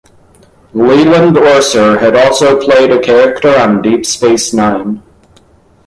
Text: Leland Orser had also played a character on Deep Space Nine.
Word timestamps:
Leland 0.73 1.35
Orser 1.37 1.99
had 1.99 2.15
also 2.15 2.59
played 2.59 2.89
a 2.89 2.99
character 2.99 3.49
on 3.55 3.83
Deep 3.83 4.03
Space 4.03 4.51
Nine. 4.51 5.03